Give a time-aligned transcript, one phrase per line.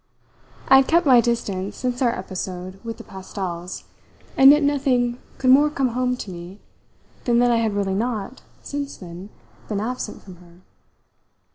[0.67, 3.83] I had kept my distance since our episode with the pastels,
[4.35, 6.59] and yet nothing could more come home to me
[7.25, 9.29] than that I had really not, since then,
[9.69, 10.61] been absent from her.